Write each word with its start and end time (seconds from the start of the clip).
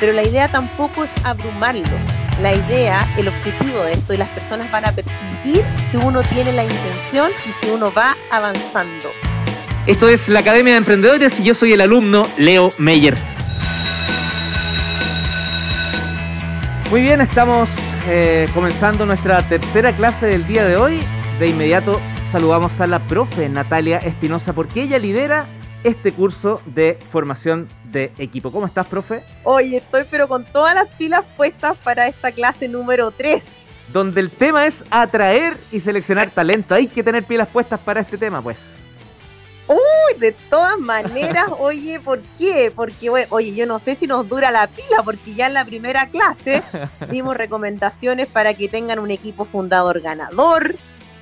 pero 0.00 0.12
la 0.12 0.22
idea 0.22 0.50
tampoco 0.50 1.04
es 1.04 1.10
abrumarlos. 1.24 1.88
La 2.40 2.54
idea, 2.54 3.06
el 3.16 3.28
objetivo 3.28 3.82
de 3.82 3.92
esto, 3.92 4.12
y 4.12 4.18
las 4.18 4.28
personas 4.30 4.70
van 4.70 4.84
a 4.86 4.92
percibir 4.92 5.64
si 5.90 5.96
uno 5.96 6.22
tiene 6.22 6.52
la 6.52 6.64
intención 6.64 7.30
y 7.46 7.64
si 7.64 7.70
uno 7.70 7.92
va 7.92 8.14
avanzando. 8.30 9.08
Esto 9.86 10.08
es 10.08 10.28
la 10.28 10.40
Academia 10.40 10.72
de 10.72 10.78
Emprendedores 10.78 11.38
y 11.40 11.44
yo 11.44 11.54
soy 11.54 11.72
el 11.72 11.80
alumno 11.80 12.26
Leo 12.36 12.72
Meyer. 12.78 13.16
Muy 16.90 17.02
bien, 17.02 17.20
estamos 17.20 17.68
eh, 18.08 18.48
comenzando 18.52 19.06
nuestra 19.06 19.42
tercera 19.48 19.94
clase 19.94 20.26
del 20.26 20.46
día 20.46 20.64
de 20.64 20.76
hoy. 20.76 21.00
De 21.38 21.48
inmediato 21.48 22.00
saludamos 22.30 22.80
a 22.80 22.86
la 22.86 22.98
profe 23.06 23.48
Natalia 23.48 23.98
Espinosa 23.98 24.52
porque 24.52 24.82
ella 24.82 24.98
lidera 24.98 25.46
este 25.84 26.12
curso 26.12 26.60
de 26.66 26.98
formación 27.10 27.68
equipo. 28.04 28.50
¿Cómo 28.50 28.66
estás, 28.66 28.86
profe? 28.86 29.22
Hoy 29.44 29.76
estoy 29.76 30.04
pero 30.10 30.28
con 30.28 30.44
todas 30.44 30.74
las 30.74 30.88
pilas 30.90 31.24
puestas 31.36 31.76
para 31.78 32.06
esta 32.06 32.32
clase 32.32 32.68
número 32.68 33.10
3. 33.10 33.88
Donde 33.92 34.20
el 34.20 34.30
tema 34.30 34.66
es 34.66 34.84
atraer 34.90 35.58
y 35.70 35.80
seleccionar 35.80 36.30
talento. 36.30 36.74
Hay 36.74 36.86
que 36.86 37.02
tener 37.02 37.24
pilas 37.24 37.48
puestas 37.48 37.78
para 37.80 38.00
este 38.00 38.18
tema, 38.18 38.42
pues. 38.42 38.76
Uy, 39.68 40.20
de 40.20 40.32
todas 40.32 40.78
maneras, 40.78 41.46
oye, 41.58 41.98
¿por 42.00 42.20
qué? 42.38 42.72
Porque, 42.74 43.10
oye, 43.10 43.54
yo 43.54 43.66
no 43.66 43.78
sé 43.78 43.96
si 43.96 44.06
nos 44.06 44.28
dura 44.28 44.50
la 44.50 44.68
pila, 44.68 45.02
porque 45.04 45.34
ya 45.34 45.46
en 45.46 45.54
la 45.54 45.64
primera 45.64 46.08
clase 46.08 46.62
dimos 47.10 47.36
recomendaciones 47.36 48.28
para 48.28 48.54
que 48.54 48.68
tengan 48.68 48.98
un 48.98 49.10
equipo 49.10 49.44
fundador 49.44 50.00
ganador, 50.00 50.76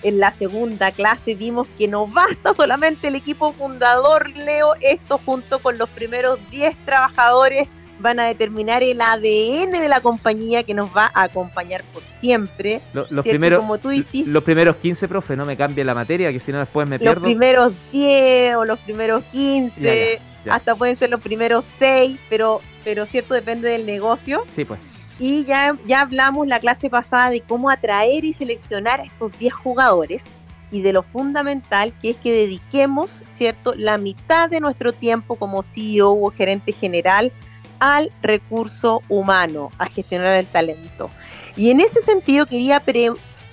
en 0.05 0.21
la 0.21 0.31
segunda 0.33 0.93
clase 0.93 1.35
vimos 1.35 1.67
que 1.77 1.89
no 1.89 2.07
basta 2.07 2.55
solamente 2.55 3.09
el 3.09 3.17
equipo 3.17 3.53
fundador, 3.55 4.31
Leo, 4.37 4.75
esto 4.81 5.19
junto 5.25 5.59
con 5.59 5.79
los 5.79 5.89
primeros 5.89 6.39
10 6.51 6.77
trabajadores 6.85 7.69
van 7.99 8.21
a 8.21 8.27
determinar 8.27 8.83
el 8.83 9.01
ADN 9.01 9.71
de 9.71 9.89
la 9.89 10.01
compañía 10.01 10.63
que 10.63 10.75
nos 10.75 10.95
va 10.95 11.11
a 11.15 11.23
acompañar 11.23 11.83
por 11.93 12.03
siempre. 12.21 12.83
los, 12.93 13.09
primeros, 13.25 13.61
Como 13.61 13.79
tú 13.79 13.91
los 14.27 14.45
primeros 14.45 14.77
15, 14.77 15.09
profe, 15.09 15.37
no 15.37 15.47
me 15.47 15.57
cambie 15.57 15.85
la 15.85 15.95
materia, 15.95 16.31
que 16.31 16.41
si 16.41 16.53
no 16.53 16.59
después 16.59 16.87
me 16.89 16.99
pierdo. 16.99 17.21
Los 17.21 17.25
primeros 17.25 17.73
10 17.93 18.57
o 18.57 18.65
los 18.65 18.79
primeros 18.81 19.25
15, 19.33 20.21
hasta 20.51 20.75
pueden 20.75 20.97
ser 20.97 21.11
los 21.11 21.21
primeros 21.21 21.65
6, 21.79 22.19
pero, 22.29 22.61
pero 22.85 23.07
cierto, 23.07 23.33
depende 23.33 23.71
del 23.71 23.87
negocio. 23.87 24.45
Sí, 24.49 24.67
pues. 24.67 24.79
Y 25.19 25.45
ya, 25.45 25.77
ya 25.87 26.01
hablamos 26.01 26.47
la 26.47 26.59
clase 26.59 26.91
pasada 26.91 27.31
de 27.31 27.41
cómo 27.41 27.71
atraer 27.71 28.25
y 28.25 28.33
seleccionar 28.33 29.01
a 29.01 29.05
estos 29.05 29.39
10 29.39 29.55
jugadores 29.55 30.25
y 30.71 30.83
de 30.83 30.93
lo 30.93 31.05
fundamental 31.05 31.93
que 32.03 32.11
es 32.11 32.17
que 32.17 32.33
dediquemos, 32.33 33.11
¿cierto?, 33.29 33.75
la 33.77 33.97
mitad 33.97 34.51
de 34.51 34.61
nuestro 34.61 34.93
tiempo 34.93 35.37
como 35.37 35.63
CEO 35.63 36.13
o 36.13 36.31
gerente 36.31 36.73
general 36.73 37.31
al 37.79 38.11
recurso 38.23 39.03
humano, 39.09 39.71
a 39.79 39.87
gestionar 39.87 40.37
el 40.37 40.47
talento. 40.47 41.11
Y 41.57 41.71
en 41.71 41.81
ese 41.81 42.03
sentido 42.03 42.47
quería 42.47 42.83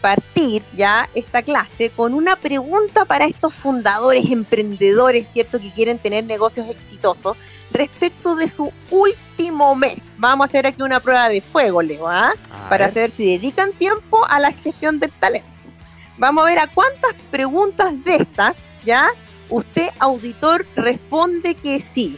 partir 0.01 0.63
ya 0.75 1.09
esta 1.13 1.43
clase 1.43 1.91
con 1.91 2.15
una 2.15 2.35
pregunta 2.37 3.05
para 3.05 3.25
estos 3.25 3.53
fundadores, 3.53 4.31
emprendedores, 4.31 5.27
¿cierto?, 5.27 5.59
que 5.59 5.71
quieren 5.71 5.99
tener 5.99 6.23
negocios 6.25 6.67
exitosos 6.69 7.37
respecto 7.73 8.35
de 8.35 8.49
su 8.49 8.71
último 8.89 9.75
mes. 9.75 10.13
Vamos 10.17 10.45
a 10.45 10.47
hacer 10.47 10.67
aquí 10.67 10.81
una 10.81 10.99
prueba 10.99 11.29
de 11.29 11.41
fuego, 11.41 11.81
Leo, 11.81 12.07
¿ah? 12.07 12.33
para 12.69 12.87
saber 12.87 13.11
si 13.11 13.25
dedican 13.25 13.73
tiempo 13.73 14.25
a 14.29 14.39
la 14.39 14.51
gestión 14.51 14.99
del 14.99 15.11
talento. 15.11 15.47
Vamos 16.17 16.43
a 16.43 16.47
ver 16.47 16.59
a 16.59 16.67
cuántas 16.67 17.13
preguntas 17.31 17.93
de 18.03 18.15
estas, 18.17 18.55
¿ya? 18.83 19.09
Usted, 19.49 19.89
auditor, 19.99 20.65
responde 20.75 21.55
que 21.55 21.81
sí. 21.81 22.17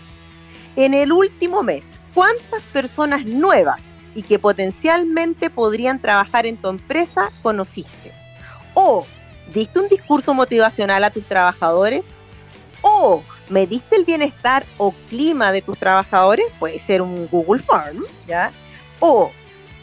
En 0.75 0.93
el 0.93 1.11
último 1.11 1.63
mes, 1.63 1.85
¿cuántas 2.13 2.63
personas 2.73 3.25
nuevas 3.25 3.81
y 4.15 4.23
que 4.23 4.39
potencialmente 4.39 5.49
podrían 5.49 5.99
trabajar 5.99 6.45
en 6.45 6.57
tu 6.57 6.67
empresa 6.67 7.31
conociste? 7.41 8.11
O, 8.73 9.05
¿diste 9.53 9.79
un 9.79 9.87
discurso 9.87 10.33
motivacional 10.33 11.03
a 11.03 11.11
tus 11.11 11.25
trabajadores? 11.25 12.05
O, 12.81 13.23
¿Mediste 13.53 13.95
el 13.95 14.03
bienestar 14.03 14.65
o 14.79 14.95
clima 15.09 15.51
de 15.51 15.61
tus 15.61 15.77
trabajadores? 15.77 16.47
Puede 16.57 16.79
ser 16.79 17.03
un 17.03 17.27
Google 17.27 17.61
Form, 17.61 18.03
¿ya? 18.25 18.51
O 18.99 19.31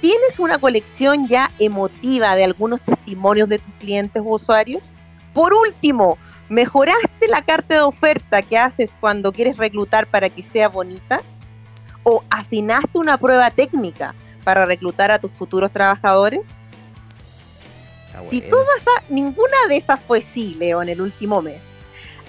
¿tienes 0.00 0.40
una 0.40 0.58
colección 0.58 1.28
ya 1.28 1.52
emotiva 1.60 2.34
de 2.34 2.42
algunos 2.42 2.80
testimonios 2.80 3.48
de 3.48 3.60
tus 3.60 3.72
clientes 3.74 4.20
o 4.26 4.34
usuarios? 4.34 4.82
Por 5.32 5.54
último, 5.54 6.18
¿mejoraste 6.48 7.28
la 7.28 7.42
carta 7.42 7.76
de 7.76 7.82
oferta 7.82 8.42
que 8.42 8.58
haces 8.58 8.96
cuando 8.98 9.30
quieres 9.30 9.56
reclutar 9.56 10.08
para 10.08 10.28
que 10.30 10.42
sea 10.42 10.68
bonita? 10.68 11.20
¿O 12.02 12.24
afinaste 12.28 12.98
una 12.98 13.18
prueba 13.18 13.52
técnica 13.52 14.16
para 14.42 14.64
reclutar 14.64 15.12
a 15.12 15.20
tus 15.20 15.30
futuros 15.30 15.70
trabajadores? 15.70 16.44
Si 18.28 18.40
todas, 18.40 18.84
ninguna 19.08 19.68
de 19.68 19.76
esas 19.76 20.00
fue 20.00 20.22
sí, 20.22 20.56
Leo, 20.58 20.82
en 20.82 20.88
el 20.88 21.00
último 21.00 21.40
mes, 21.40 21.62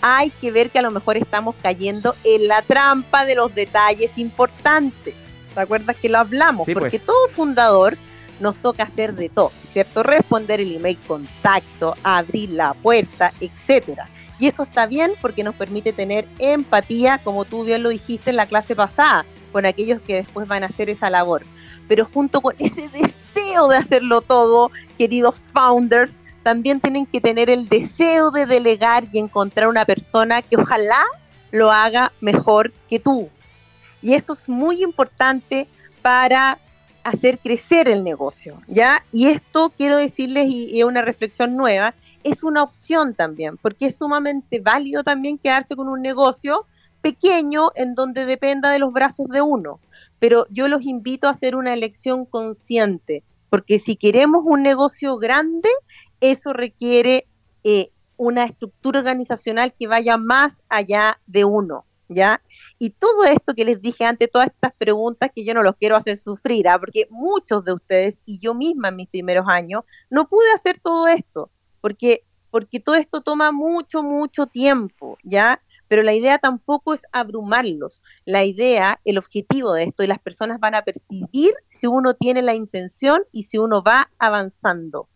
hay 0.02 0.30
que 0.30 0.52
ver 0.52 0.70
que 0.72 0.80
a 0.80 0.82
lo 0.82 0.92
mejor 0.92 1.18
estamos 1.18 1.56
cayendo 1.62 2.16
en 2.24 2.48
la 2.48 2.62
trampa 2.62 3.26
de 3.26 3.36
los 3.36 3.54
detalles 3.54 4.18
importantes. 4.18 5.16
¿Te 5.54 5.60
acuerdas 5.60 5.96
que 5.98 6.10
lo 6.10 6.20
hablamos? 6.20 6.66
Porque 6.66 6.90
pues. 6.98 7.06
todo 7.06 7.28
fundador 7.30 7.98
nos 8.40 8.56
toca 8.56 8.84
hacer 8.84 9.14
de 9.14 9.30
todo, 9.30 9.52
¿cierto? 9.72 10.04
Responder 10.04 10.60
el 10.60 10.76
email 10.76 10.98
contacto, 11.08 11.96
abrir 12.04 12.50
la 12.50 12.74
puerta, 12.74 13.34
etcétera. 13.40 14.10
Y 14.40 14.48
eso 14.48 14.64
está 14.64 14.88
bien 14.88 15.12
porque 15.22 15.44
nos 15.44 15.54
permite 15.54 15.94
tener 15.94 16.28
empatía, 16.40 17.20
como 17.24 17.46
tú 17.46 17.64
bien 17.64 17.84
lo 17.84 17.90
dijiste 17.90 18.32
en 18.32 18.38
la 18.38 18.48
clase 18.48 18.76
pasada, 18.76 19.26
con 19.52 19.68
aquellos 19.68 20.02
que 20.02 20.16
después 20.16 20.48
van 20.48 20.64
a 20.64 20.68
hacer 20.68 20.90
esa 20.90 21.12
labor. 21.12 21.46
Pero 21.88 22.10
junto 22.12 22.42
con 22.42 22.56
ese 22.58 22.90
deseo 22.90 23.68
de 23.68 23.78
hacerlo 23.78 24.22
todo, 24.22 24.72
queridos 24.98 25.36
founders, 25.54 26.20
también 26.44 26.80
tienen 26.80 27.06
que 27.06 27.22
tener 27.22 27.50
el 27.50 27.70
deseo 27.70 28.32
de 28.32 28.46
delegar 28.46 29.08
y 29.12 29.20
encontrar 29.20 29.68
una 29.68 29.86
persona 29.86 30.42
que 30.42 30.58
ojalá 30.58 31.04
lo 31.52 31.72
haga 31.72 32.12
mejor 32.22 32.72
que 32.90 33.00
tú. 33.00 33.30
Y 34.02 34.14
eso 34.14 34.34
es 34.34 34.50
muy 34.50 34.82
importante 34.84 35.68
para 36.02 36.60
hacer 37.04 37.40
crecer 37.40 37.88
el 37.88 38.04
negocio, 38.04 38.62
¿ya? 38.68 39.04
Y 39.12 39.28
esto 39.28 39.72
quiero 39.76 39.98
decirles, 39.98 40.48
y 40.50 40.80
es 40.80 40.86
una 40.86 41.02
reflexión 41.02 41.56
nueva, 41.56 41.94
es 42.24 42.44
una 42.44 42.64
opción 42.64 43.16
también, 43.16 43.58
porque 43.58 43.88
es 43.88 43.98
sumamente 43.98 44.60
válido 44.60 45.04
también 45.04 45.38
quedarse 45.38 45.76
con 45.76 45.88
un 45.88 46.02
negocio 46.02 46.66
pequeño 47.02 47.72
en 47.76 47.96
donde 47.96 48.26
dependa 48.26 48.70
de 48.70 48.80
los 48.80 48.94
brazos 48.94 49.28
de 49.28 49.42
uno. 49.42 49.80
Pero 50.20 50.46
yo 50.50 50.68
los 50.68 50.84
invito 50.84 51.28
a 51.28 51.32
hacer 51.32 51.56
una 51.56 51.74
elección 51.74 52.26
consciente, 52.26 53.24
porque 53.50 53.80
si 53.80 53.96
queremos 53.96 54.44
un 54.46 54.62
negocio 54.62 55.18
grande, 55.18 55.70
eso 56.22 56.54
requiere 56.54 57.28
eh, 57.64 57.92
una 58.16 58.46
estructura 58.46 59.00
organizacional 59.00 59.74
que 59.74 59.88
vaya 59.88 60.16
más 60.16 60.62
allá 60.70 61.20
de 61.26 61.44
uno, 61.44 61.86
¿ya? 62.08 62.42
Y 62.78 62.92
todo 62.92 63.26
esto 63.26 63.56
que 63.56 63.66
les 63.66 63.82
dije 63.82 64.06
antes, 64.06 64.30
todas 64.30 64.48
estas 64.48 64.74
preguntas 64.74 65.32
que 65.34 65.44
yo 65.44 65.54
no 65.54 65.64
los 65.64 65.76
quiero 65.76 65.98
hacer 65.98 66.18
sufrir, 66.18 66.68
¿ah? 66.68 66.80
porque 66.80 67.08
muchos 67.10 67.64
de 67.66 67.74
ustedes 67.74 68.22
y 68.26 68.40
yo 68.40 68.54
misma 68.54 68.90
en 68.90 68.98
mis 68.98 69.10
primeros 69.10 69.46
años 69.48 69.84
no 70.10 70.28
pude 70.28 70.52
hacer 70.54 70.80
todo 70.80 71.08
esto, 71.08 71.50
porque, 71.82 72.24
porque 72.52 72.80
todo 72.80 72.96
esto 72.96 73.22
toma 73.22 73.52
mucho, 73.52 74.04
mucho 74.04 74.46
tiempo, 74.46 75.18
¿ya? 75.24 75.62
Pero 75.88 76.04
la 76.04 76.14
idea 76.14 76.38
tampoco 76.38 76.94
es 76.94 77.06
abrumarlos. 77.12 78.02
La 78.24 78.46
idea, 78.46 79.02
el 79.04 79.18
objetivo 79.18 79.74
de 79.74 79.84
esto, 79.84 80.04
y 80.04 80.08
las 80.08 80.20
personas 80.20 80.60
van 80.60 80.76
a 80.76 80.84
percibir 80.84 81.54
si 81.68 81.88
uno 81.88 82.14
tiene 82.14 82.42
la 82.42 82.54
intención 82.54 83.24
y 83.34 83.44
si 83.44 83.58
uno 83.58 83.84
va 83.84 84.10
avanzando. 84.18 85.10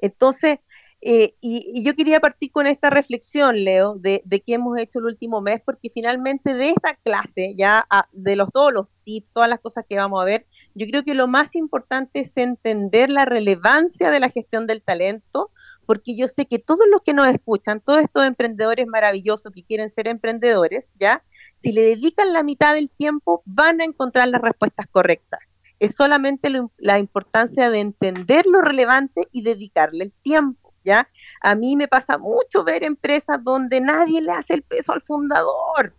Entonces, 0.00 0.58
eh, 1.02 1.34
y, 1.40 1.82
yo 1.82 1.94
quería 1.96 2.20
partir 2.20 2.52
con 2.52 2.66
esta 2.66 2.90
reflexión, 2.90 3.64
Leo, 3.64 3.94
de, 3.94 4.22
qué 4.44 4.54
hemos 4.54 4.78
hecho 4.78 4.98
el 4.98 5.06
último 5.06 5.40
mes, 5.40 5.62
porque 5.64 5.90
finalmente 5.92 6.52
de 6.52 6.70
esta 6.70 6.94
clase, 6.96 7.54
ya 7.56 7.86
de 8.12 8.36
los, 8.36 8.50
todos 8.50 8.72
los 8.72 8.86
tips, 9.04 9.32
todas 9.32 9.48
las 9.48 9.60
cosas 9.60 9.84
que 9.88 9.96
vamos 9.96 10.20
a 10.20 10.26
ver, 10.26 10.46
yo 10.74 10.86
creo 10.86 11.02
que 11.02 11.14
lo 11.14 11.26
más 11.26 11.56
importante 11.56 12.20
es 12.20 12.36
entender 12.36 13.08
la 13.08 13.24
relevancia 13.24 14.10
de 14.10 14.20
la 14.20 14.28
gestión 14.28 14.66
del 14.66 14.82
talento, 14.82 15.50
porque 15.86 16.14
yo 16.16 16.28
sé 16.28 16.46
que 16.46 16.58
todos 16.58 16.86
los 16.90 17.00
que 17.02 17.14
nos 17.14 17.28
escuchan, 17.28 17.80
todos 17.80 18.00
estos 18.00 18.26
emprendedores 18.26 18.86
maravillosos 18.86 19.52
que 19.52 19.64
quieren 19.64 19.90
ser 19.90 20.06
emprendedores, 20.06 20.92
ya, 21.00 21.24
si 21.62 21.72
le 21.72 21.82
dedican 21.82 22.32
la 22.34 22.42
mitad 22.42 22.74
del 22.74 22.90
tiempo, 22.90 23.42
van 23.46 23.80
a 23.80 23.84
encontrar 23.84 24.28
las 24.28 24.42
respuestas 24.42 24.86
correctas 24.88 25.40
es 25.80 25.94
solamente 25.94 26.52
la 26.76 26.98
importancia 26.98 27.70
de 27.70 27.80
entender 27.80 28.46
lo 28.46 28.60
relevante 28.60 29.26
y 29.32 29.42
dedicarle 29.42 30.04
el 30.04 30.12
tiempo, 30.12 30.72
¿ya? 30.84 31.08
A 31.40 31.54
mí 31.54 31.74
me 31.74 31.88
pasa 31.88 32.18
mucho 32.18 32.62
ver 32.62 32.84
empresas 32.84 33.42
donde 33.42 33.80
nadie 33.80 34.20
le 34.20 34.30
hace 34.30 34.54
el 34.54 34.62
peso 34.62 34.92
al 34.92 35.00
fundador, 35.00 35.94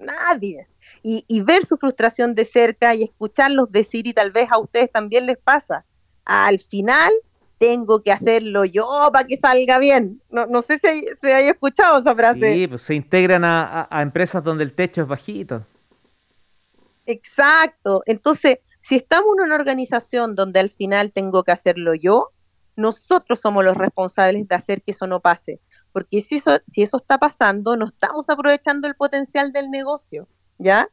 nadie. 0.00 0.66
Y, 1.02 1.24
y 1.28 1.40
ver 1.42 1.64
su 1.64 1.76
frustración 1.76 2.34
de 2.34 2.44
cerca 2.44 2.94
y 2.94 3.04
escucharlos 3.04 3.70
decir, 3.70 4.06
y 4.06 4.12
tal 4.12 4.32
vez 4.32 4.48
a 4.50 4.58
ustedes 4.58 4.90
también 4.90 5.26
les 5.26 5.38
pasa, 5.38 5.84
al 6.24 6.60
final 6.60 7.12
tengo 7.58 8.02
que 8.02 8.10
hacerlo 8.10 8.64
yo 8.64 8.86
para 9.12 9.26
que 9.26 9.36
salga 9.36 9.78
bien. 9.78 10.22
No, 10.30 10.46
no 10.46 10.62
sé 10.62 10.78
si 10.78 11.04
se 11.14 11.34
haya 11.34 11.50
escuchado 11.50 11.98
esa 11.98 12.14
frase. 12.14 12.54
Sí, 12.54 12.66
pues 12.66 12.80
se 12.82 12.94
integran 12.94 13.44
a, 13.44 13.86
a 13.90 14.02
empresas 14.02 14.42
donde 14.42 14.64
el 14.64 14.72
techo 14.72 15.02
es 15.02 15.08
bajito. 15.08 15.62
Exacto. 17.04 18.02
Entonces, 18.06 18.58
si 18.90 18.96
estamos 18.96 19.36
en 19.38 19.44
una 19.44 19.54
organización 19.54 20.34
donde 20.34 20.58
al 20.58 20.70
final 20.70 21.12
tengo 21.12 21.44
que 21.44 21.52
hacerlo 21.52 21.94
yo, 21.94 22.30
nosotros 22.74 23.38
somos 23.38 23.64
los 23.64 23.76
responsables 23.76 24.48
de 24.48 24.54
hacer 24.56 24.82
que 24.82 24.90
eso 24.90 25.06
no 25.06 25.20
pase. 25.20 25.60
Porque 25.92 26.22
si 26.22 26.38
eso, 26.38 26.58
si 26.66 26.82
eso 26.82 26.96
está 26.96 27.16
pasando, 27.16 27.76
no 27.76 27.86
estamos 27.86 28.28
aprovechando 28.28 28.88
el 28.88 28.96
potencial 28.96 29.52
del 29.52 29.70
negocio, 29.70 30.26
¿ya? 30.58 30.90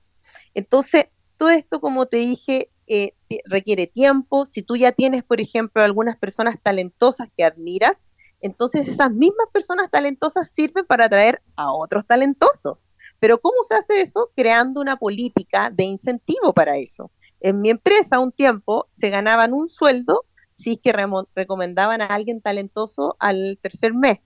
Entonces, 0.54 1.06
todo 1.38 1.50
esto, 1.50 1.82
como 1.82 2.06
te 2.06 2.18
dije, 2.18 2.70
eh, 2.86 3.16
requiere 3.46 3.88
tiempo. 3.88 4.46
Si 4.46 4.62
tú 4.62 4.78
ya 4.78 4.92
tienes, 4.92 5.24
por 5.24 5.42
ejemplo, 5.42 5.82
algunas 5.82 6.18
personas 6.20 6.58
talentosas 6.62 7.30
que 7.36 7.46
admiras, 7.46 8.04
entonces 8.42 8.88
esas 8.88 9.10
mismas 9.10 9.48
personas 9.52 9.90
talentosas 9.90 10.52
sirven 10.52 10.86
para 10.86 11.06
atraer 11.06 11.42
a 11.56 11.74
otros 11.74 12.06
talentosos. 12.06 12.78
Pero 13.20 13.42
¿cómo 13.42 13.64
se 13.68 13.74
hace 13.74 14.02
eso? 14.02 14.30
Creando 14.36 14.82
una 14.82 14.98
política 14.98 15.72
de 15.72 15.86
incentivo 15.86 16.54
para 16.54 16.78
eso. 16.78 17.10
En 17.40 17.62
mi 17.62 17.70
empresa, 17.70 18.20
un 18.20 18.32
tiempo, 18.32 18.88
se 18.92 19.10
ganaban 19.10 19.54
un 19.54 19.70
sueldo 19.70 20.26
si 20.58 20.74
es 20.74 20.80
que 20.80 20.94
recomendaban 21.36 22.02
a 22.02 22.08
alguien 22.08 22.42
talentoso 22.42 23.16
al 23.20 23.60
tercer 23.62 23.94
mes. 23.94 24.20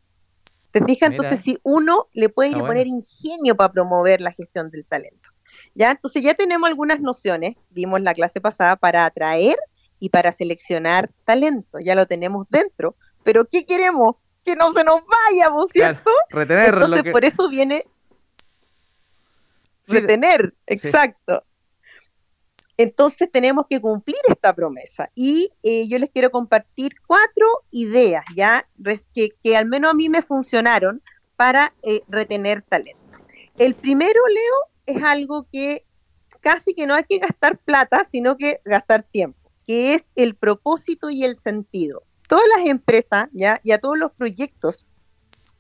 ¿Te 0.72 0.84
fijas? 0.86 1.12
Entonces, 1.12 1.42
si 1.42 1.60
uno 1.64 2.08
le 2.14 2.30
puede 2.30 2.52
poner 2.54 2.88
ingenio 2.88 3.56
para 3.56 3.74
promover 3.74 4.22
la 4.22 4.32
gestión 4.32 4.72
del 4.72 4.86
talento. 4.86 5.30
¿Ya? 5.76 5.92
Entonces 5.92 6.24
ya 6.24 6.34
tenemos 6.34 6.70
algunas 6.70 7.02
nociones, 7.02 7.56
vimos 7.70 8.02
la 8.02 8.14
clase 8.14 8.40
pasada, 8.40 8.78
para 8.78 9.06
atraer 9.06 9.58
y 10.00 10.10
para 10.10 10.32
seleccionar 10.32 11.12
talento, 11.26 11.80
ya 11.80 11.96
lo 11.96 12.06
tenemos 12.08 12.48
dentro, 12.50 12.96
pero 13.24 13.46
¿qué 13.46 13.66
queremos? 13.66 14.16
Que 14.44 14.56
no 14.56 14.72
se 14.72 14.84
nos 14.84 15.02
vayamos, 15.06 15.70
¿cierto? 15.70 16.10
retener. 16.30 16.74
Entonces 16.74 17.12
por 17.12 17.24
eso 17.24 17.50
viene 17.50 17.86
retener, 19.88 20.54
exacto. 20.66 21.44
Entonces 22.82 23.30
tenemos 23.32 23.68
que 23.70 23.80
cumplir 23.80 24.18
esta 24.28 24.56
promesa 24.56 25.12
y 25.14 25.52
eh, 25.62 25.88
yo 25.88 26.00
les 26.00 26.10
quiero 26.10 26.32
compartir 26.32 26.94
cuatro 27.06 27.46
ideas 27.70 28.24
ya 28.36 28.68
que, 29.14 29.56
al 29.56 29.68
menos 29.68 29.92
a 29.92 29.94
mí 29.94 30.10
me 30.10 30.24
funcionaron 30.24 31.00
para 31.36 31.76
eh, 31.84 32.02
retener 32.08 32.64
talento. 32.64 33.20
El 33.60 33.76
primero, 33.76 34.20
Leo, 34.34 34.96
es 34.98 35.04
algo 35.04 35.46
que 35.52 35.86
casi 36.40 36.74
que 36.74 36.88
no 36.88 36.96
hay 36.96 37.04
que 37.04 37.20
gastar 37.20 37.60
plata, 37.60 38.04
sino 38.04 38.36
que 38.36 38.62
gastar 38.66 39.04
tiempo, 39.04 39.52
que 39.68 39.94
es 39.94 40.08
el 40.16 40.34
propósito 40.34 41.12
y 41.12 41.24
el 41.24 41.38
sentido. 41.38 42.02
Todas 42.28 42.46
las 42.58 42.66
empresas 42.66 43.26
¿ya? 43.32 43.62
y 43.64 43.74
a 43.74 43.78
todos 43.78 44.00
los 44.00 44.12
proyectos, 44.12 44.88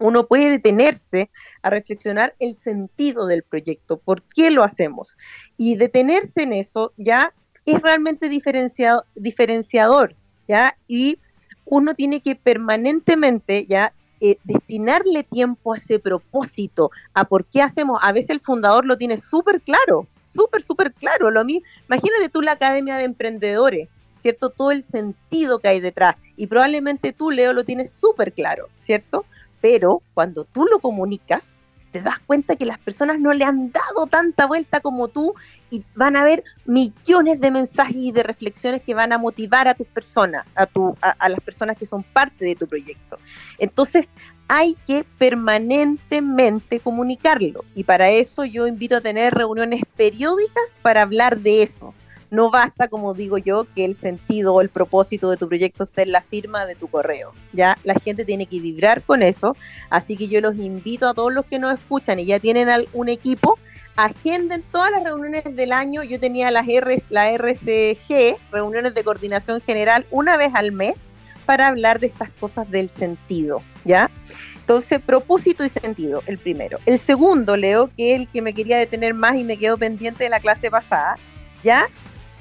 uno 0.01 0.25
puede 0.27 0.49
detenerse 0.49 1.29
a 1.61 1.69
reflexionar 1.69 2.35
el 2.39 2.55
sentido 2.55 3.27
del 3.27 3.43
proyecto, 3.43 3.97
por 3.97 4.23
qué 4.23 4.51
lo 4.51 4.63
hacemos. 4.63 5.15
Y 5.57 5.75
detenerse 5.75 6.43
en 6.43 6.53
eso 6.53 6.91
ya 6.97 7.33
es 7.65 7.79
realmente 7.81 8.27
diferenciado, 8.27 9.05
diferenciador, 9.15 10.15
¿ya? 10.47 10.75
Y 10.87 11.19
uno 11.65 11.93
tiene 11.93 12.21
que 12.21 12.35
permanentemente 12.35 13.65
ya 13.69 13.93
eh, 14.19 14.37
destinarle 14.43 15.23
tiempo 15.23 15.73
a 15.73 15.77
ese 15.77 15.99
propósito, 15.99 16.91
a 17.13 17.23
por 17.25 17.45
qué 17.45 17.61
hacemos. 17.61 17.99
A 18.03 18.11
veces 18.11 18.31
el 18.31 18.39
fundador 18.39 18.85
lo 18.85 18.97
tiene 18.97 19.17
súper 19.17 19.61
claro, 19.61 20.07
súper, 20.25 20.61
súper 20.63 20.93
claro. 20.93 21.31
Lo 21.31 21.45
mismo, 21.45 21.65
imagínate 21.87 22.29
tú 22.29 22.41
la 22.41 22.53
Academia 22.53 22.97
de 22.97 23.03
Emprendedores, 23.03 23.87
¿cierto? 24.19 24.49
Todo 24.49 24.71
el 24.71 24.83
sentido 24.83 25.59
que 25.59 25.69
hay 25.69 25.79
detrás. 25.79 26.15
Y 26.37 26.47
probablemente 26.47 27.13
tú, 27.13 27.31
Leo, 27.31 27.53
lo 27.53 27.63
tienes 27.63 27.91
súper 27.91 28.33
claro, 28.33 28.69
¿cierto? 28.81 29.25
Pero 29.61 30.01
cuando 30.13 30.43
tú 30.43 30.65
lo 30.65 30.79
comunicas, 30.79 31.53
te 31.91 32.01
das 32.01 32.19
cuenta 32.19 32.55
que 32.55 32.65
las 32.65 32.79
personas 32.79 33.19
no 33.19 33.33
le 33.33 33.43
han 33.43 33.71
dado 33.71 34.07
tanta 34.07 34.47
vuelta 34.47 34.79
como 34.79 35.07
tú 35.07 35.35
y 35.69 35.83
van 35.95 36.15
a 36.15 36.21
haber 36.21 36.43
millones 36.65 37.39
de 37.39 37.51
mensajes 37.51 37.95
y 37.95 38.11
de 38.11 38.23
reflexiones 38.23 38.81
que 38.81 38.93
van 38.93 39.13
a 39.13 39.17
motivar 39.17 39.67
a 39.67 39.73
tus 39.73 39.87
personas, 39.87 40.45
a, 40.55 40.65
tu, 40.65 40.95
a, 41.01 41.29
las 41.29 41.39
personas 41.41 41.77
que 41.77 41.85
son 41.85 42.03
parte 42.03 42.45
de 42.45 42.55
tu 42.55 42.67
proyecto. 42.67 43.19
Entonces, 43.57 44.07
hay 44.47 44.75
que 44.87 45.05
permanentemente 45.17 46.79
comunicarlo 46.79 47.63
y 47.75 47.83
para 47.83 48.09
eso 48.09 48.43
yo 48.43 48.67
invito 48.67 48.97
a 48.97 49.01
tener 49.01 49.33
reuniones 49.33 49.81
periódicas 49.95 50.77
para 50.81 51.03
hablar 51.03 51.39
de 51.39 51.63
eso 51.63 51.93
no 52.31 52.49
basta, 52.49 52.87
como 52.87 53.13
digo 53.13 53.37
yo, 53.37 53.67
que 53.75 53.85
el 53.85 53.95
sentido 53.95 54.55
o 54.55 54.61
el 54.61 54.69
propósito 54.69 55.29
de 55.29 55.37
tu 55.37 55.47
proyecto 55.49 55.83
esté 55.83 56.03
en 56.03 56.13
la 56.13 56.21
firma 56.21 56.65
de 56.65 56.75
tu 56.75 56.87
correo. 56.87 57.33
Ya 57.51 57.77
la 57.83 57.93
gente 57.95 58.23
tiene 58.23 58.45
que 58.45 58.61
vibrar 58.61 59.03
con 59.03 59.21
eso, 59.21 59.55
así 59.89 60.15
que 60.15 60.29
yo 60.29 60.39
los 60.39 60.55
invito 60.55 61.09
a 61.09 61.13
todos 61.13 61.31
los 61.31 61.45
que 61.45 61.59
nos 61.59 61.77
escuchan 61.77 62.19
y 62.19 62.25
ya 62.25 62.39
tienen 62.39 62.69
un 62.93 63.09
equipo, 63.09 63.59
agenden 63.97 64.63
todas 64.71 64.91
las 64.91 65.03
reuniones 65.03 65.43
del 65.55 65.73
año. 65.73 66.03
Yo 66.03 66.21
tenía 66.21 66.49
las 66.51 66.67
R, 66.67 67.03
la 67.09 67.29
RCG, 67.31 68.37
reuniones 68.49 68.95
de 68.95 69.03
coordinación 69.03 69.59
general, 69.59 70.05
una 70.09 70.37
vez 70.37 70.51
al 70.53 70.71
mes 70.71 70.95
para 71.45 71.67
hablar 71.67 71.99
de 71.99 72.07
estas 72.07 72.29
cosas 72.39 72.69
del 72.71 72.89
sentido, 72.89 73.61
¿ya? 73.83 74.09
Entonces, 74.55 75.01
propósito 75.01 75.65
y 75.65 75.69
sentido, 75.69 76.23
el 76.27 76.37
primero. 76.37 76.79
El 76.85 76.97
segundo, 76.97 77.57
Leo, 77.57 77.89
que 77.97 78.13
es 78.15 78.21
el 78.21 78.27
que 78.29 78.41
me 78.41 78.53
quería 78.53 78.77
detener 78.77 79.13
más 79.13 79.35
y 79.35 79.43
me 79.43 79.57
quedó 79.57 79.77
pendiente 79.77 80.23
de 80.23 80.29
la 80.29 80.39
clase 80.39 80.71
pasada, 80.71 81.17
¿ya? 81.61 81.89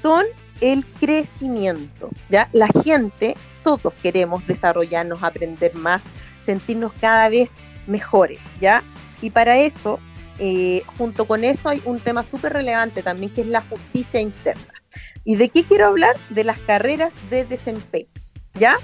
Son 0.01 0.25
el 0.61 0.85
crecimiento. 0.99 2.09
¿ya? 2.29 2.49
La 2.53 2.67
gente, 2.83 3.35
todos 3.63 3.93
queremos 4.01 4.45
desarrollarnos, 4.47 5.23
aprender 5.23 5.75
más, 5.75 6.03
sentirnos 6.45 6.91
cada 6.99 7.29
vez 7.29 7.51
mejores. 7.87 8.39
¿ya? 8.59 8.83
Y 9.21 9.29
para 9.29 9.57
eso, 9.57 9.99
eh, 10.39 10.83
junto 10.97 11.25
con 11.25 11.43
eso, 11.43 11.69
hay 11.69 11.81
un 11.85 11.99
tema 11.99 12.23
súper 12.23 12.53
relevante 12.53 13.03
también, 13.03 13.33
que 13.33 13.41
es 13.41 13.47
la 13.47 13.61
justicia 13.61 14.19
interna. 14.19 14.73
¿Y 15.23 15.35
de 15.35 15.49
qué 15.49 15.63
quiero 15.63 15.87
hablar? 15.87 16.15
De 16.29 16.43
las 16.43 16.59
carreras 16.59 17.13
de 17.29 17.45
desempeño. 17.45 18.07
¿Ya? 18.55 18.77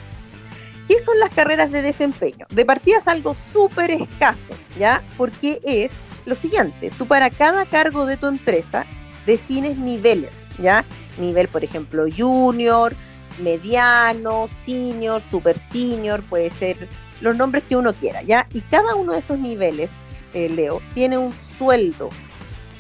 ¿Qué 0.87 0.99
son 0.99 1.19
las 1.19 1.31
carreras 1.31 1.69
de 1.71 1.81
desempeño? 1.81 2.45
De 2.49 2.65
partida 2.65 2.99
es 2.99 3.07
algo 3.09 3.33
súper 3.33 3.91
escaso, 3.91 4.53
¿ya? 4.79 5.03
Porque 5.17 5.59
es 5.63 5.91
lo 6.25 6.33
siguiente, 6.33 6.91
tú 6.97 7.05
para 7.05 7.29
cada 7.29 7.65
cargo 7.65 8.05
de 8.05 8.15
tu 8.15 8.27
empresa 8.27 8.85
defines 9.25 9.77
niveles, 9.77 10.46
¿ya? 10.59 10.86
Nivel, 11.18 11.48
por 11.48 11.63
ejemplo, 11.63 12.06
junior, 12.15 12.95
mediano, 13.39 14.48
senior, 14.65 15.21
super 15.21 15.57
senior, 15.57 16.24
puede 16.24 16.50
ser 16.50 16.88
los 17.21 17.36
nombres 17.36 17.63
que 17.68 17.75
uno 17.75 17.94
quiera, 17.94 18.21
¿ya? 18.24 18.48
Y 18.54 18.62
cada 18.62 18.95
uno 18.95 19.13
de 19.13 19.19
esos 19.19 19.39
niveles, 19.39 19.92
eh, 20.33 20.50
Leo, 20.50 20.81
tiene 20.94 21.18
un 21.18 21.33
sueldo, 21.57 22.09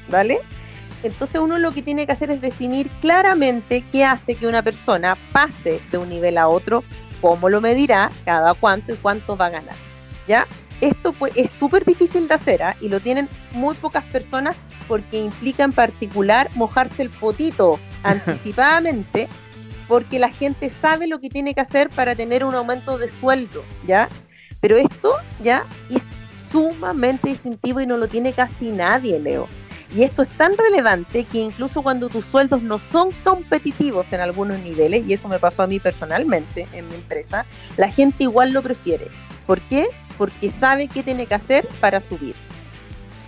¿vale? 0.09 0.39
Entonces 1.03 1.39
uno 1.39 1.59
lo 1.59 1.71
que 1.71 1.81
tiene 1.81 2.05
que 2.05 2.11
hacer 2.11 2.31
es 2.31 2.41
definir 2.41 2.89
claramente 3.01 3.85
qué 3.91 4.03
hace 4.03 4.35
que 4.35 4.47
una 4.47 4.63
persona 4.63 5.17
pase 5.31 5.79
de 5.91 5.97
un 5.97 6.09
nivel 6.09 6.37
a 6.37 6.47
otro, 6.47 6.83
cómo 7.21 7.49
lo 7.49 7.61
medirá, 7.61 8.11
cada 8.25 8.53
cuánto 8.53 8.93
y 8.93 8.97
cuánto 8.97 9.37
va 9.37 9.47
a 9.47 9.49
ganar, 9.49 9.75
¿ya? 10.27 10.47
Esto 10.81 11.13
pues, 11.13 11.33
es 11.35 11.51
súper 11.51 11.85
difícil 11.85 12.27
de 12.27 12.35
hacer 12.35 12.61
¿ah? 12.61 12.75
y 12.81 12.89
lo 12.89 12.99
tienen 12.99 13.29
muy 13.51 13.75
pocas 13.75 14.03
personas 14.05 14.55
porque 14.87 15.19
implica 15.19 15.63
en 15.63 15.73
particular 15.73 16.49
mojarse 16.55 17.01
el 17.01 17.09
potito 17.09 17.79
anticipadamente 18.03 19.27
porque 19.87 20.19
la 20.19 20.29
gente 20.29 20.69
sabe 20.69 21.07
lo 21.07 21.19
que 21.19 21.29
tiene 21.29 21.53
que 21.53 21.61
hacer 21.61 21.89
para 21.89 22.15
tener 22.15 22.43
un 22.43 22.53
aumento 22.53 22.97
de 22.97 23.09
sueldo, 23.09 23.63
¿ya? 23.85 24.09
Pero 24.59 24.75
esto 24.75 25.15
ya 25.41 25.65
es 25.89 26.07
sumamente 26.51 27.29
distintivo 27.29 27.79
y 27.79 27.85
no 27.85 27.97
lo 27.97 28.07
tiene 28.07 28.33
casi 28.33 28.71
nadie, 28.71 29.19
Leo. 29.19 29.47
Y 29.93 30.03
esto 30.03 30.23
es 30.23 30.29
tan 30.37 30.57
relevante 30.57 31.23
que 31.23 31.37
incluso 31.37 31.81
cuando 31.81 32.09
tus 32.09 32.25
sueldos 32.25 32.61
no 32.61 32.77
son 32.77 33.11
competitivos 33.23 34.11
en 34.11 34.19
algunos 34.19 34.59
niveles, 34.59 35.05
y 35.07 35.13
eso 35.13 35.29
me 35.29 35.39
pasó 35.39 35.63
a 35.63 35.67
mí 35.67 35.79
personalmente 35.79 36.67
en 36.73 36.87
mi 36.89 36.95
empresa, 36.95 37.45
la 37.77 37.89
gente 37.89 38.23
igual 38.23 38.51
lo 38.51 38.61
prefiere. 38.61 39.07
¿Por 39.45 39.61
qué? 39.61 39.87
Porque 40.17 40.49
sabe 40.49 40.87
qué 40.87 41.03
tiene 41.03 41.25
que 41.25 41.35
hacer 41.35 41.67
para 41.79 42.01
subir. 42.01 42.35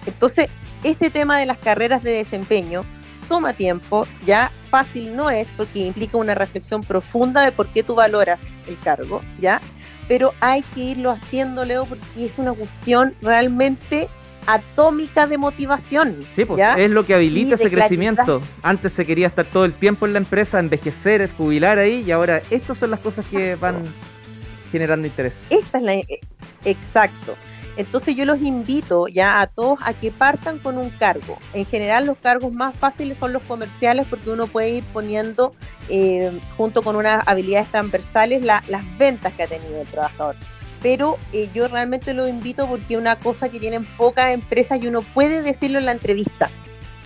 Entonces, 0.06 0.48
este 0.84 1.10
tema 1.10 1.38
de 1.38 1.46
las 1.46 1.58
carreras 1.58 2.04
de 2.04 2.12
desempeño 2.12 2.84
toma 3.28 3.54
tiempo, 3.54 4.08
ya 4.26 4.52
fácil 4.70 5.16
no 5.16 5.30
es 5.30 5.50
porque 5.56 5.80
implica 5.80 6.18
una 6.18 6.36
reflexión 6.36 6.82
profunda 6.82 7.44
de 7.44 7.52
por 7.52 7.68
qué 7.68 7.84
tú 7.84 7.96
valoras 7.96 8.40
el 8.68 8.80
cargo, 8.80 9.22
¿ya? 9.40 9.62
Pero 10.08 10.34
hay 10.40 10.64
que 10.74 10.82
irlo 10.82 11.12
haciendo, 11.12 11.64
Leo, 11.64 11.86
porque 11.86 12.26
es 12.26 12.38
una 12.38 12.54
cuestión 12.54 13.14
realmente 13.22 14.08
atómica 14.48 15.28
de 15.28 15.38
motivación. 15.38 16.26
Sí, 16.36 16.46
pues 16.46 16.60
es 16.78 16.90
lo 16.90 17.06
que 17.06 17.14
habilita 17.14 17.56
ese 17.56 17.70
crecimiento. 17.70 18.42
Antes 18.64 18.94
se 18.94 19.06
quería 19.06 19.28
estar 19.28 19.46
todo 19.46 19.66
el 19.66 19.74
tiempo 19.74 20.08
en 20.08 20.14
la 20.14 20.20
empresa, 20.20 20.60
envejecer, 20.60 21.30
jubilar 21.38 21.78
ahí, 21.78 22.04
y 22.06 22.12
ahora 22.12 22.42
estas 22.50 22.78
son 22.78 22.92
las 22.92 23.00
cosas 23.00 23.26
que 23.26 23.56
van 23.62 23.94
generando 24.72 25.08
interés. 25.08 25.44
Esta 25.50 25.78
es 25.78 25.84
la... 25.84 25.94
Eh, 25.96 26.20
exacto. 26.66 27.36
Entonces 27.80 28.14
yo 28.14 28.26
los 28.26 28.42
invito 28.42 29.08
ya 29.08 29.40
a 29.40 29.48
todos 29.48 29.80
a 29.84 29.94
que 29.94 30.12
partan 30.12 30.60
con 30.60 30.78
un 30.78 30.90
cargo. 30.90 31.40
En 31.54 31.66
general 31.66 32.06
los 32.06 32.18
cargos 32.18 32.52
más 32.52 32.76
fáciles 32.76 33.18
son 33.18 33.32
los 33.32 33.42
comerciales 33.44 34.06
porque 34.10 34.30
uno 34.30 34.48
puede 34.48 34.72
ir 34.72 34.84
poniendo 34.92 35.54
eh, 35.88 36.30
junto 36.58 36.82
con 36.82 36.98
unas 36.98 37.26
habilidades 37.26 37.70
transversales 37.70 38.44
las 38.44 38.98
ventas 38.98 39.32
que 39.32 39.44
ha 39.44 39.48
tenido 39.48 39.80
el 39.82 39.88
trabajador. 39.88 40.36
Pero 40.82 41.18
eh, 41.32 41.50
yo 41.54 41.70
realmente 41.70 42.14
lo 42.14 42.28
invito 42.28 42.68
porque 42.68 42.98
una 42.98 43.18
cosa 43.18 43.48
que 43.48 43.62
tienen 43.62 43.86
pocas 43.96 44.34
empresas 44.34 44.84
y 44.84 44.88
uno 44.88 45.02
puede 45.02 45.42
decirlo 45.42 45.80
en 45.80 45.86
la 45.86 45.94
entrevista. 45.94 46.50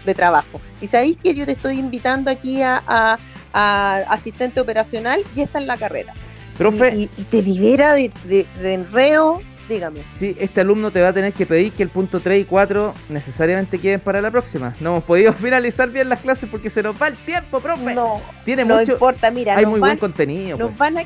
de 0.05 0.13
trabajo. 0.13 0.59
Y 0.81 0.87
sabéis 0.87 1.17
que 1.17 1.33
yo 1.33 1.45
te 1.45 1.53
estoy 1.53 1.79
invitando 1.79 2.29
aquí 2.29 2.61
a, 2.61 3.19
asistente 3.53 4.59
operacional 4.59 5.21
y 5.35 5.41
esta 5.41 5.59
es 5.59 5.65
la 5.65 5.77
carrera. 5.77 6.13
Profe. 6.57 6.95
Y, 6.95 7.07
te 7.07 7.41
libera 7.41 7.93
de, 7.93 8.11
de, 8.25 8.73
enreo, 8.73 9.41
dígame. 9.67 10.03
Sí, 10.09 10.35
este 10.39 10.61
alumno 10.61 10.91
te 10.91 11.01
va 11.01 11.09
a 11.09 11.13
tener 11.13 11.33
que 11.33 11.45
pedir 11.45 11.71
que 11.71 11.83
el 11.83 11.89
punto 11.89 12.19
3 12.19 12.41
y 12.41 12.45
4 12.45 12.93
necesariamente 13.09 13.79
queden 13.79 13.99
para 13.99 14.21
la 14.21 14.31
próxima. 14.31 14.75
No 14.79 14.91
hemos 14.91 15.03
podido 15.03 15.33
finalizar 15.33 15.89
bien 15.89 16.09
las 16.09 16.21
clases 16.21 16.49
porque 16.49 16.69
se 16.69 16.83
nos 16.83 17.01
va 17.01 17.07
el 17.07 17.17
tiempo, 17.17 17.59
profe. 17.59 17.95
No, 17.95 18.21
Tiene 18.45 18.65
no 18.65 18.81
importa, 18.81 19.31
mira. 19.31 19.57
Hay 19.57 19.65
muy 19.65 19.79
buen 19.79 19.97
contenido. 19.97 20.57
Nos 20.57 20.69
pues. 20.69 20.77
van 20.77 20.97
a 20.99 21.03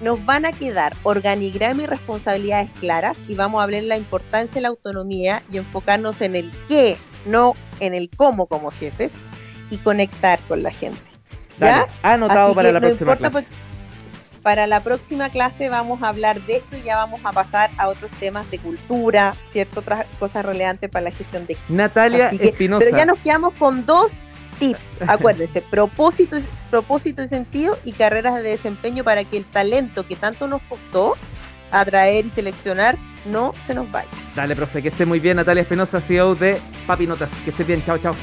nos 0.00 0.24
van 0.24 0.46
a 0.46 0.52
quedar 0.52 0.94
organigrama 1.02 1.82
y 1.82 1.86
responsabilidades 1.86 2.70
claras 2.80 3.18
y 3.28 3.34
vamos 3.34 3.60
a 3.60 3.64
hablar 3.64 3.82
de 3.82 3.86
la 3.86 3.96
importancia 3.96 4.54
de 4.54 4.62
la 4.62 4.68
autonomía 4.68 5.42
y 5.50 5.58
enfocarnos 5.58 6.20
en 6.22 6.36
el 6.36 6.50
qué, 6.68 6.96
no 7.26 7.54
en 7.80 7.94
el 7.94 8.08
cómo 8.16 8.46
como 8.46 8.70
jefes 8.70 9.12
y 9.70 9.76
conectar 9.78 10.40
con 10.48 10.62
la 10.62 10.70
gente. 10.70 11.00
¿Ya? 11.58 11.86
Anotado 12.02 12.54
para 12.54 12.72
la 12.72 12.80
próxima 12.80 13.16
clase. 13.16 13.32
Pues, 13.32 13.46
para 14.42 14.66
la 14.66 14.82
próxima 14.82 15.28
clase 15.28 15.68
vamos 15.68 16.02
a 16.02 16.08
hablar 16.08 16.44
de 16.46 16.56
esto 16.56 16.76
y 16.76 16.82
ya 16.82 16.96
vamos 16.96 17.20
a 17.24 17.32
pasar 17.32 17.70
a 17.76 17.88
otros 17.88 18.10
temas 18.12 18.50
de 18.50 18.58
cultura, 18.58 19.36
ciertas 19.50 19.78
otras 19.78 20.06
cosas 20.18 20.44
relevantes 20.44 20.90
para 20.90 21.04
la 21.04 21.10
gestión 21.10 21.46
de 21.46 21.56
Natalia 21.68 22.28
Espinosa. 22.28 22.84
Pero 22.84 22.96
ya 22.96 23.06
nos 23.06 23.18
quedamos 23.18 23.54
con 23.54 23.84
dos 23.86 24.10
tips. 24.58 24.90
Acuérdense, 25.08 25.62
propósito, 25.62 26.38
propósito 26.70 27.22
y 27.22 27.28
sentido 27.28 27.76
y 27.84 27.92
carreras 27.92 28.34
de 28.36 28.42
desempeño 28.42 29.04
para 29.04 29.24
que 29.24 29.38
el 29.38 29.44
talento 29.44 30.06
que 30.06 30.16
tanto 30.16 30.46
nos 30.46 30.62
costó 30.62 31.16
atraer 31.70 32.26
y 32.26 32.30
seleccionar 32.30 32.96
no 33.26 33.54
se 33.66 33.74
nos 33.74 33.90
vaya. 33.90 34.08
Dale, 34.34 34.56
profe, 34.56 34.82
que 34.82 34.88
esté 34.88 35.04
muy 35.04 35.20
bien. 35.20 35.36
Natalia 35.36 35.62
Espinosa, 35.62 36.00
CEO 36.00 36.34
de 36.34 36.58
Papi 36.86 37.06
Notas. 37.06 37.32
Que 37.44 37.50
esté 37.50 37.64
bien. 37.64 37.82
Chao, 37.84 37.98
chao. 37.98 38.14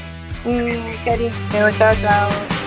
Mm, 0.44 1.04
cariño, 1.04 1.70
chao, 1.78 1.94
chao. 2.02 2.57